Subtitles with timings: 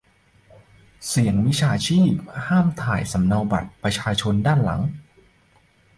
[1.07, 2.17] เสี่ยงมิจฉาชีพ
[2.47, 4.81] ห้ามถ่ายสำเนาบัตรประชาชนด้านหลัง